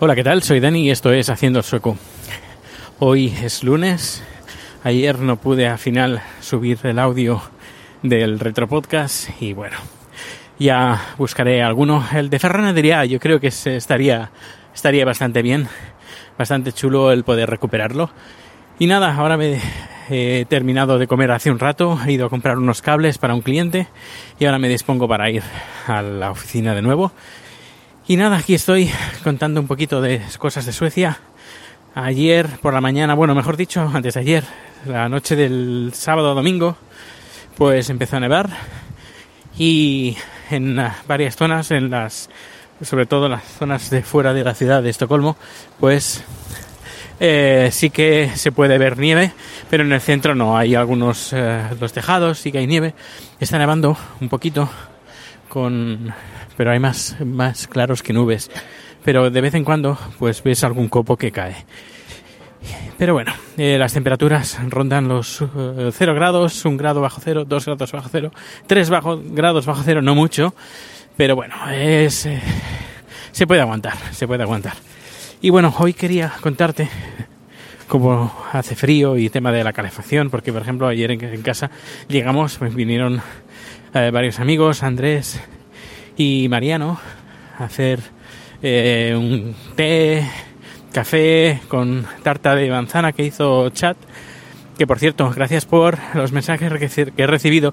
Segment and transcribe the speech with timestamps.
[0.00, 0.44] Hola, ¿qué tal?
[0.44, 1.96] Soy Dani y esto es Haciendo el Sueco.
[3.00, 4.22] Hoy es lunes.
[4.84, 7.42] Ayer no pude al final subir el audio
[8.04, 9.76] del retro podcast y bueno,
[10.60, 12.06] ya buscaré alguno.
[12.14, 14.30] El de Ferran Adrià yo creo que estaría,
[14.72, 15.66] estaría bastante bien,
[16.38, 18.10] bastante chulo el poder recuperarlo.
[18.80, 19.60] Y nada, ahora me
[20.08, 23.40] he terminado de comer hace un rato, he ido a comprar unos cables para un
[23.40, 23.88] cliente
[24.38, 25.42] y ahora me dispongo para ir
[25.88, 27.10] a la oficina de nuevo.
[28.06, 28.88] Y nada, aquí estoy
[29.24, 31.18] contando un poquito de cosas de Suecia.
[31.96, 34.44] Ayer por la mañana, bueno, mejor dicho, antes de ayer,
[34.86, 36.76] la noche del sábado a domingo,
[37.56, 38.48] pues empezó a nevar
[39.58, 40.16] y
[40.50, 42.30] en varias zonas, en las,
[42.80, 45.36] sobre todo las zonas de fuera de la ciudad de Estocolmo,
[45.80, 46.22] pues
[47.20, 49.32] eh, sí que se puede ver nieve,
[49.70, 50.56] pero en el centro no.
[50.56, 52.94] Hay algunos eh, los tejados, sí que hay nieve.
[53.40, 54.68] Está nevando un poquito,
[55.48, 56.12] con,
[56.56, 58.50] pero hay más, más claros que nubes.
[59.04, 61.64] Pero de vez en cuando, pues ves algún copo que cae.
[62.98, 65.42] Pero bueno, eh, las temperaturas rondan los
[65.92, 68.32] 0 grados, 1 grado bajo cero, 2 grados bajo cero,
[68.66, 70.52] 3 bajo, grados bajo cero, no mucho,
[71.16, 72.28] pero bueno, es,
[73.30, 74.74] se puede aguantar, se puede aguantar.
[75.40, 76.88] Y bueno, hoy quería contarte
[77.86, 81.70] cómo hace frío y tema de la calefacción, porque por ejemplo ayer en, casa
[82.08, 83.22] llegamos, pues vinieron
[83.94, 85.40] eh, varios amigos, Andrés
[86.16, 86.98] y Mariano,
[87.56, 88.00] a hacer
[88.62, 90.28] eh, un té,
[90.92, 93.96] café con tarta de manzana que hizo Chat,
[94.76, 97.72] que por cierto, gracias por los mensajes que he recibido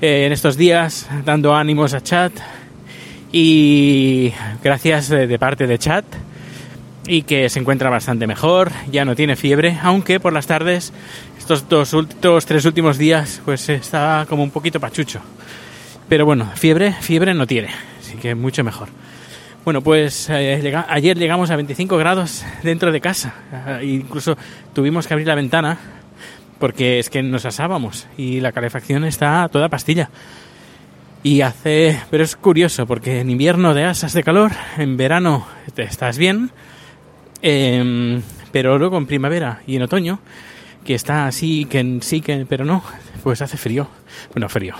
[0.00, 2.32] eh, en estos días, dando ánimos a Chat.
[3.32, 6.04] Y gracias de parte de Chat
[7.06, 10.92] y que se encuentra bastante mejor, ya no tiene fiebre, aunque por las tardes,
[11.38, 15.20] estos dos últimos, tres últimos días, pues está como un poquito pachucho.
[16.08, 17.70] Pero bueno, fiebre, fiebre no tiene,
[18.00, 18.88] así que mucho mejor.
[19.64, 24.36] Bueno, pues eh, ayer llegamos a 25 grados dentro de casa, eh, incluso
[24.72, 25.78] tuvimos que abrir la ventana
[26.62, 30.10] porque es que nos asábamos y la calefacción está a toda pastilla.
[31.24, 35.82] Y hace, pero es curioso porque en invierno de asas de calor, en verano te
[35.82, 36.52] estás bien,
[37.42, 38.20] eh,
[38.52, 40.20] pero luego en primavera y en otoño,
[40.84, 42.82] que está así, que sí, que, pero no,
[43.22, 43.88] pues hace frío.
[44.32, 44.74] Bueno, frío.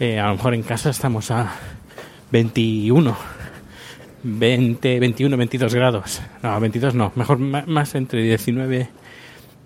[0.00, 1.52] Eh, a lo mejor en casa estamos a
[2.30, 3.16] 21,
[4.22, 6.22] 20, 21, 22 grados.
[6.42, 8.88] No, 22 no, mejor más entre 19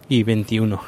[0.08, 0.80] y 21.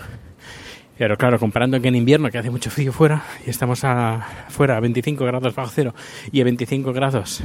[0.97, 4.77] Pero claro, comparando que en invierno, que hace mucho frío fuera, y estamos a, fuera
[4.77, 5.93] a 25 grados bajo cero
[6.31, 7.43] y a 25 grados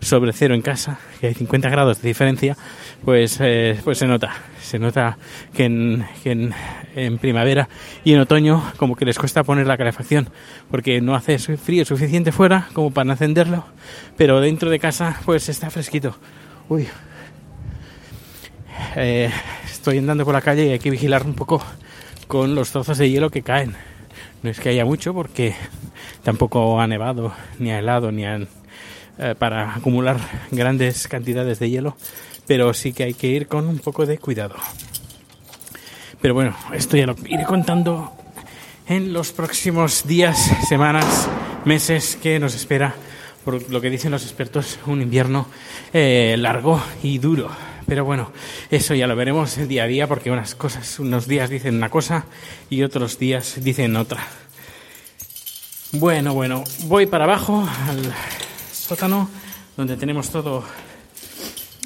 [0.00, 2.56] sobre cero en casa, que hay 50 grados de diferencia,
[3.04, 4.34] pues, eh, pues se nota.
[4.60, 5.18] Se nota
[5.54, 6.52] que, en, que
[6.94, 7.68] en, primavera
[8.04, 10.28] y en otoño como que les cuesta poner la calefacción,
[10.70, 13.66] porque no hace frío suficiente fuera como para encenderlo,
[14.16, 16.16] pero dentro de casa pues está fresquito.
[16.68, 16.88] Uy.
[18.96, 19.30] Eh,
[19.64, 21.62] estoy andando por la calle y hay que vigilar un poco
[22.30, 23.74] con los trozos de hielo que caen.
[24.44, 25.56] No es que haya mucho porque
[26.22, 28.38] tampoco ha nevado, ni ha helado, ni ha,
[29.18, 30.16] eh, para acumular
[30.52, 31.96] grandes cantidades de hielo,
[32.46, 34.54] pero sí que hay que ir con un poco de cuidado.
[36.20, 38.12] Pero bueno, esto ya lo iré contando
[38.86, 40.38] en los próximos días,
[40.68, 41.28] semanas,
[41.64, 42.94] meses que nos espera,
[43.44, 45.48] por lo que dicen los expertos, un invierno
[45.92, 47.50] eh, largo y duro.
[47.90, 48.30] Pero bueno,
[48.70, 52.24] eso ya lo veremos día a día porque unas cosas, unos días dicen una cosa
[52.70, 54.24] y otros días dicen otra.
[55.90, 58.14] Bueno, bueno, voy para abajo al
[58.72, 59.28] sótano
[59.76, 60.62] donde tenemos todo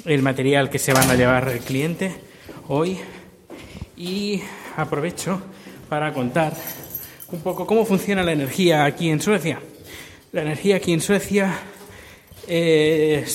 [0.05, 2.15] el material que se van a llevar el cliente
[2.67, 2.99] hoy
[3.97, 4.43] y
[4.77, 5.41] aprovecho
[5.89, 6.53] para contar
[7.31, 9.59] un poco cómo funciona la energía aquí en Suecia.
[10.31, 11.51] La energía aquí en Suecia
[12.47, 13.25] eh,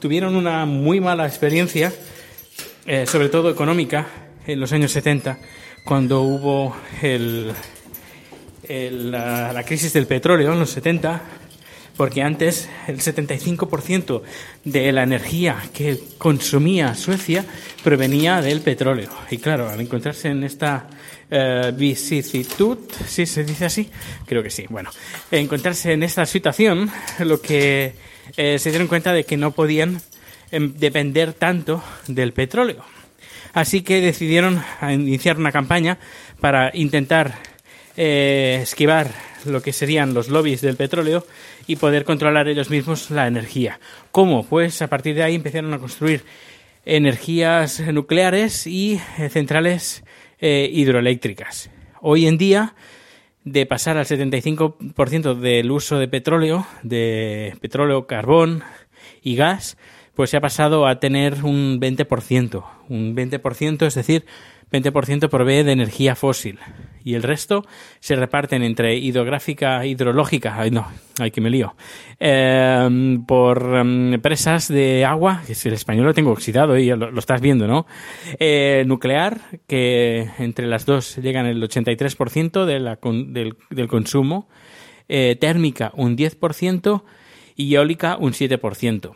[0.00, 1.92] tuvieron una muy mala experiencia,
[2.88, 4.06] eh, sobre todo económica,
[4.46, 5.38] en los años 70,
[5.84, 7.52] cuando hubo el,
[8.66, 11.22] la, la crisis del petróleo en los 70
[11.98, 14.22] porque antes el 75%
[14.64, 17.44] de la energía que consumía Suecia
[17.82, 19.10] provenía del petróleo.
[19.32, 20.86] Y claro, al encontrarse en esta
[21.28, 23.90] eh, vicisitud, ¿sí se dice así?
[24.26, 24.64] Creo que sí.
[24.70, 24.90] Bueno,
[25.32, 26.88] encontrarse en esta situación,
[27.18, 27.94] lo que
[28.36, 30.00] eh, se dieron cuenta de que no podían
[30.50, 32.84] depender tanto del petróleo.
[33.52, 35.98] Así que decidieron iniciar una campaña
[36.40, 37.34] para intentar
[37.96, 39.10] eh, esquivar
[39.44, 41.26] lo que serían los lobbies del petróleo
[41.66, 43.80] y poder controlar ellos mismos la energía.
[44.12, 44.44] ¿Cómo?
[44.44, 46.24] Pues a partir de ahí empezaron a construir
[46.84, 50.04] energías nucleares y eh, centrales
[50.40, 51.70] eh, hidroeléctricas.
[52.00, 52.74] Hoy en día,
[53.44, 58.62] de pasar al 75% del uso de petróleo, de petróleo, carbón
[59.22, 59.76] y gas,
[60.18, 62.64] pues se ha pasado a tener un 20%.
[62.88, 64.26] Un 20%, es decir,
[64.72, 66.58] 20% provee de energía fósil
[67.04, 67.64] y el resto
[68.00, 70.88] se reparten entre hidrográfica, hidrológica, ay no,
[71.20, 71.76] ay que me lío,
[72.18, 77.16] em, por em, presas de agua, que si el español lo tengo oxidado y lo,
[77.16, 77.86] estás viendo, ¿no?
[78.40, 79.38] Eh, nuclear,
[79.68, 84.48] que entre las dos llegan el 83% de la, del, del, consumo,
[85.08, 87.04] eh, térmica un 10%
[87.54, 89.14] y eólica un 7%.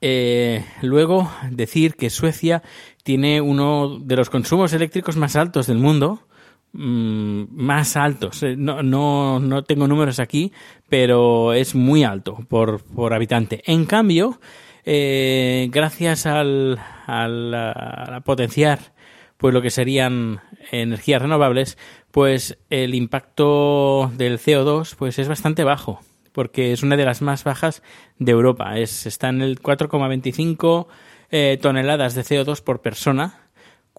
[0.00, 2.62] Eh, luego, decir que Suecia
[3.02, 6.26] tiene uno de los consumos eléctricos más altos del mundo,
[6.72, 8.42] mm, más altos.
[8.42, 10.52] Eh, no, no, no, tengo números aquí,
[10.88, 13.62] pero es muy alto por, por habitante.
[13.66, 14.40] En cambio,
[14.84, 18.92] eh, gracias al, al a potenciar
[19.36, 20.40] pues lo que serían
[20.72, 21.78] energías renovables,
[22.10, 26.00] pues el impacto del CO2 pues es bastante bajo
[26.38, 27.82] porque es una de las más bajas
[28.20, 28.78] de Europa.
[28.78, 30.86] Es, está en el 4,25
[31.32, 33.47] eh, toneladas de CO2 por persona,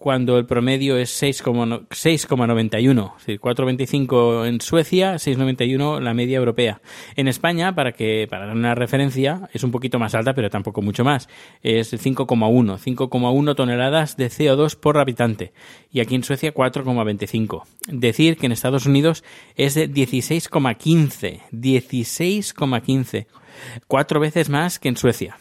[0.00, 6.80] cuando el promedio es 6,91, es decir, 4,25 en Suecia, 6,91 la media europea.
[7.16, 10.80] En España, para que para dar una referencia, es un poquito más alta, pero tampoco
[10.80, 11.28] mucho más.
[11.62, 15.52] Es 5,1, 5,1 toneladas de CO2 por habitante.
[15.92, 17.64] Y aquí en Suecia 4,25.
[17.88, 19.22] Decir que en Estados Unidos
[19.54, 23.26] es de 16,15, 16,15,
[23.86, 25.36] cuatro veces más que en Suecia.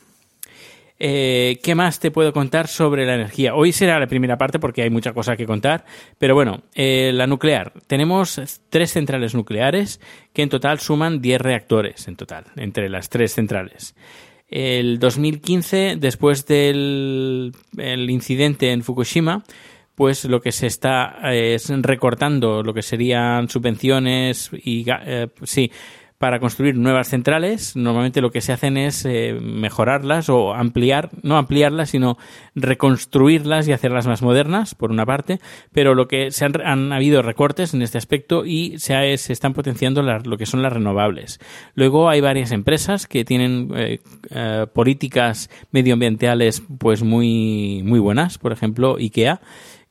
[1.01, 3.55] Eh, ¿Qué más te puedo contar sobre la energía?
[3.55, 5.85] Hoy será la primera parte porque hay mucha cosa que contar,
[6.17, 7.71] pero bueno, eh, la nuclear.
[7.87, 10.01] Tenemos tres centrales nucleares
[10.33, 13.95] que en total suman 10 reactores en total, entre las tres centrales.
[14.49, 17.53] El 2015, después del
[18.09, 19.43] incidente en Fukushima,
[19.95, 24.85] pues lo que se está eh, es recortando lo que serían subvenciones y
[25.43, 25.71] sí
[26.19, 27.77] para construir nuevas centrales.
[27.77, 32.17] Normalmente lo que se hacen es eh, mejorarlas o ampliar, no ampliarlas, sino
[32.55, 35.39] reconstruirlas y hacerlas más modernas, por una parte,
[35.71, 40.03] pero lo que se han, habido recortes en este aspecto y se, se están potenciando
[40.03, 41.39] lo que son las renovables.
[41.73, 43.99] Luego hay varias empresas que tienen eh,
[44.29, 49.39] eh, políticas medioambientales pues muy, muy buenas, por ejemplo, IKEA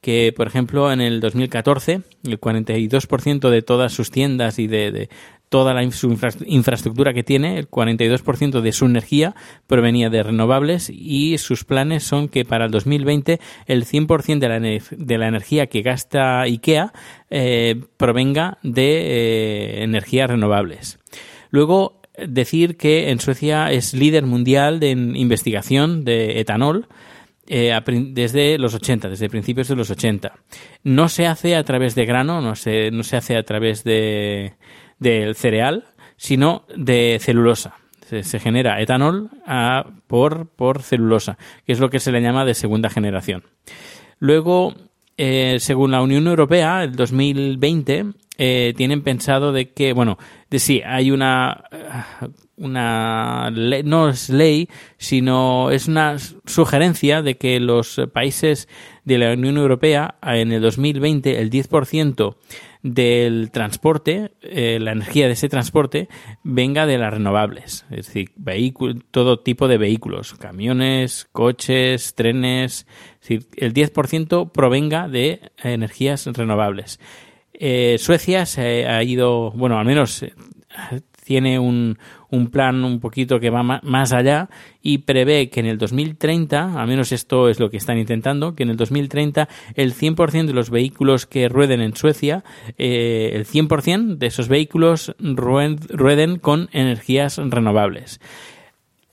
[0.01, 5.09] que, por ejemplo, en el 2014 el 42% de todas sus tiendas y de,
[5.49, 9.35] toda la infraestructura que tiene, el 42% de su energía
[9.67, 14.61] provenía de renovables y sus planes son que para el 2020 el 100% de la,
[14.61, 16.93] de la energía que gasta IKEA
[17.31, 20.99] eh, provenga de eh, energías renovables.
[21.51, 26.89] Luego, decir que en Suecia es líder mundial de investigación de etanol,
[27.51, 27.79] eh,
[28.11, 30.35] desde los 80, desde principios de los 80.
[30.85, 34.55] No se hace a través de grano, no se, no se hace a través de,
[34.99, 35.85] del cereal,
[36.17, 37.75] sino de celulosa.
[38.07, 41.37] Se, genera etanol a, por, por celulosa,
[41.67, 43.45] que es lo que se le llama de segunda generación.
[44.19, 44.75] Luego,
[45.19, 48.07] eh, según la Unión Europea, el 2020,
[48.39, 50.17] eh, tienen pensado de que, bueno,
[50.49, 51.65] de sí, hay una,
[52.57, 56.17] una ley, no es ley, sino es una
[56.47, 58.69] sugerencia de que los países
[59.05, 62.37] de la Unión Europea en el 2020 el 10%
[62.83, 66.09] del transporte, eh, la energía de ese transporte,
[66.45, 67.87] venga de las renovables.
[67.91, 68.31] Es decir,
[69.11, 72.87] todo tipo de vehículos, camiones, coches, trenes.
[73.15, 77.01] Es decir, el 10% provenga de energías renovables.
[77.61, 80.33] Eh, Suecia se ha ido, bueno, al menos eh,
[81.25, 81.99] tiene un,
[82.31, 84.49] un plan un poquito que va más allá
[84.81, 88.63] y prevé que en el 2030, al menos esto es lo que están intentando, que
[88.63, 92.45] en el 2030 el 100% de los vehículos que rueden en Suecia,
[92.79, 98.21] eh, el 100% de esos vehículos rueden con energías renovables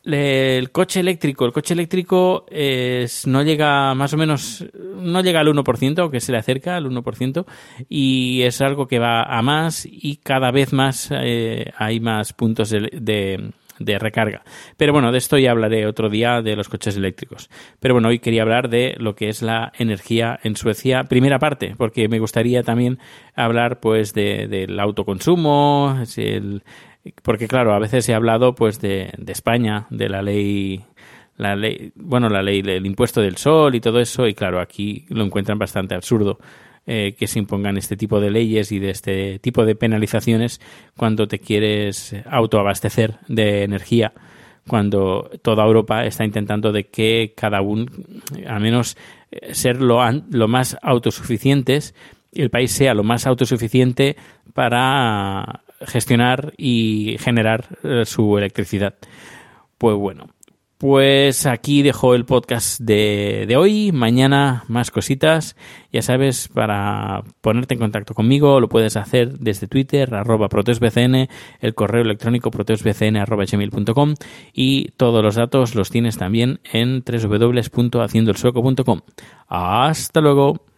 [0.06, 5.48] el coche eléctrico, el coche eléctrico es, no llega más o menos, no llega al
[5.48, 7.46] 1%, aunque se le acerca al 1%,
[7.90, 12.70] y es algo que va a más y cada vez más eh, hay más puntos
[12.70, 14.44] de, de, recarga.
[14.78, 17.50] Pero bueno, de esto ya hablaré otro día de los coches eléctricos.
[17.80, 21.74] Pero bueno, hoy quería hablar de lo que es la energía en Suecia, primera parte,
[21.78, 23.00] porque me gustaría también
[23.36, 26.64] hablar pues de, del autoconsumo, el
[27.24, 30.84] porque claro, a veces he hablado pues de, de España, de la ley
[31.38, 35.06] la ley, bueno, la ley del impuesto del sol y todo eso, y claro, aquí
[35.10, 36.40] lo encuentran bastante absurdo
[36.88, 40.62] eh, que se impongan este tipo de leyes y de este tipo de penalizaciones
[40.96, 44.14] cuando te quieres autoabastecer de energía,
[44.68, 47.86] cuando toda Europa está intentando de que cada uno,
[48.48, 48.98] al menos
[49.32, 51.96] eh, ser lo, lo más autosuficientes,
[52.32, 54.16] el país sea lo más autosuficiente
[54.54, 58.96] para gestionar y generar eh, su electricidad.
[59.78, 60.28] Pues bueno,
[60.78, 63.94] pues aquí dejo el podcast de, de, hoy.
[63.94, 65.56] Mañana más cositas.
[65.92, 71.30] Ya sabes, para ponerte en contacto conmigo lo puedes hacer desde Twitter, arroba proteusbcn,
[71.62, 73.46] el correo electrónico proteusbcn arroba
[74.54, 79.02] y todos los datos los tienes también en www.haciendoelsueco.com.
[79.48, 80.75] Hasta luego.